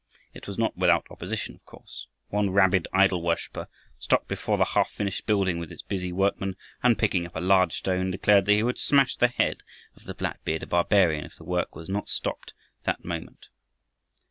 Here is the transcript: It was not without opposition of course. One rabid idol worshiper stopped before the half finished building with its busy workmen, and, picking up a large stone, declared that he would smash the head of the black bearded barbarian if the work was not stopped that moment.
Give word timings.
It 0.33 0.47
was 0.47 0.57
not 0.57 0.75
without 0.75 1.05
opposition 1.11 1.53
of 1.53 1.63
course. 1.65 2.07
One 2.29 2.49
rabid 2.49 2.87
idol 2.91 3.21
worshiper 3.21 3.67
stopped 3.99 4.27
before 4.27 4.57
the 4.57 4.65
half 4.65 4.89
finished 4.89 5.27
building 5.27 5.59
with 5.59 5.71
its 5.71 5.83
busy 5.83 6.11
workmen, 6.11 6.55
and, 6.81 6.97
picking 6.97 7.27
up 7.27 7.35
a 7.35 7.39
large 7.39 7.77
stone, 7.77 8.09
declared 8.09 8.45
that 8.47 8.51
he 8.53 8.63
would 8.63 8.79
smash 8.79 9.15
the 9.15 9.27
head 9.27 9.57
of 9.95 10.05
the 10.05 10.15
black 10.15 10.43
bearded 10.43 10.69
barbarian 10.69 11.23
if 11.25 11.35
the 11.35 11.43
work 11.43 11.75
was 11.75 11.87
not 11.87 12.09
stopped 12.09 12.53
that 12.85 13.05
moment. 13.05 13.49